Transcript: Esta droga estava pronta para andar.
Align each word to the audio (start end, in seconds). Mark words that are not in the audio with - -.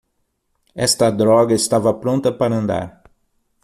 Esta 0.73 1.11
droga 1.11 1.53
estava 1.53 1.93
pronta 1.93 2.31
para 2.33 2.55
andar. 2.57 3.03